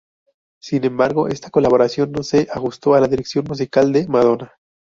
Sin 0.59 0.83
embargo, 0.83 1.27
esta 1.27 1.51
colaboración 1.51 2.11
no 2.11 2.23
se 2.23 2.47
ajustó 2.51 2.95
a 2.95 3.01
la 3.01 3.07
dirección 3.07 3.45
musical 3.47 3.93
de 3.93 4.07
Madonna. 4.07 4.51